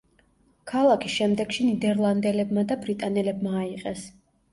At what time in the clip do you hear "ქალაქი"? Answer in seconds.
0.69-1.11